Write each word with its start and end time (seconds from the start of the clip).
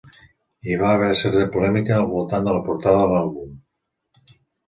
Hi 0.69 0.77
va 0.83 0.93
haver 0.93 1.09
certa 1.19 1.43
polèmica 1.57 1.93
al 1.99 2.09
voltant 2.15 2.47
de 2.49 2.55
la 2.57 2.63
portada 2.69 3.03
de 3.05 3.11
l'àlbum. 3.13 3.55